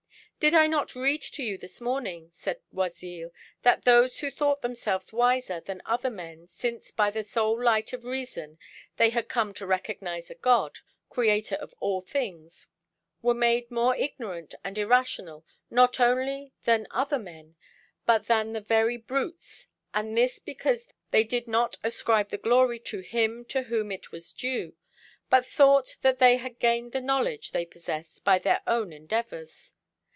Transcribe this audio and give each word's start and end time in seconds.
"Did 0.43 0.55
I 0.55 0.65
not 0.65 0.95
read 0.95 1.21
to 1.33 1.43
you 1.43 1.55
this 1.59 1.79
morning," 1.79 2.29
said 2.31 2.61
Oisille, 2.75 3.29
"that 3.61 3.85
those 3.85 4.21
who 4.21 4.31
thought 4.31 4.63
themselves 4.63 5.13
wiser 5.13 5.59
than 5.59 5.83
other 5.85 6.09
men, 6.09 6.47
since 6.47 6.89
by 6.89 7.11
the 7.11 7.23
sole 7.23 7.63
light 7.63 7.93
of 7.93 8.05
reason 8.05 8.57
they 8.97 9.11
had 9.11 9.29
come 9.29 9.53
to 9.53 9.67
recognise 9.67 10.31
a 10.31 10.33
God, 10.33 10.79
creator 11.11 11.57
of 11.57 11.75
all 11.79 12.01
things, 12.01 12.65
were 13.21 13.35
made 13.35 13.69
more 13.69 13.95
ignorant 13.95 14.55
and 14.63 14.79
irrational 14.79 15.45
not 15.69 15.99
only 15.99 16.53
than 16.63 16.87
other 16.89 17.19
men, 17.19 17.55
but 18.07 18.25
than 18.25 18.53
the 18.53 18.61
very 18.61 18.97
brutes, 18.97 19.67
and 19.93 20.17
this 20.17 20.39
because 20.39 20.87
they 21.11 21.23
did 21.23 21.47
not 21.47 21.77
ascribe 21.83 22.29
the 22.29 22.39
glory 22.39 22.79
to 22.79 23.01
Him 23.01 23.45
to 23.45 23.61
whom 23.61 23.91
it 23.91 24.11
was 24.11 24.33
due, 24.33 24.73
but 25.29 25.45
thought 25.45 25.97
that 26.01 26.17
they 26.17 26.37
had 26.37 26.57
gained 26.57 26.93
the 26.93 26.99
knowledge 26.99 27.51
they 27.51 27.63
possessed 27.63 28.23
by 28.23 28.39
their 28.39 28.63
own 28.65 28.91
endeavours? 28.91 29.75